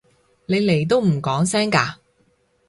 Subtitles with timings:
[0.47, 1.97] 你嚟都唔講聲嘅？